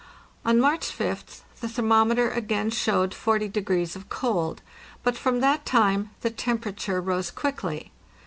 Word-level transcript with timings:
On 0.43 0.59
March 0.59 0.87
5th 0.89 1.41
the 1.59 1.69
thermometer 1.69 2.31
again 2.31 2.71
showed 2.71 3.13
40 3.13 3.47
degrees 3.49 3.95
of 3.95 4.09
cold; 4.09 4.63
but 5.03 5.15
from 5.15 5.41
that 5.41 5.63
time 5.63 6.09
the 6.21 6.31
temperature 6.31 6.99
rose 6.99 7.29
quickly. 7.29 7.91